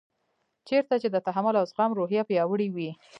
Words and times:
چېرته 0.67 0.95
چې 1.01 1.07
د 1.11 1.17
تحمل 1.27 1.55
او 1.61 1.65
زغم 1.71 1.91
روحیه 1.99 2.21
پیاوړې 2.29 2.67
وي. 2.75 2.89